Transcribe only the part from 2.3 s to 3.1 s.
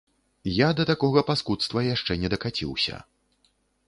дакаціўся.